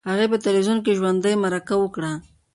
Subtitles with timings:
[0.09, 2.11] هغې په تلویزیون کې ژوندۍ مرکه وکړه.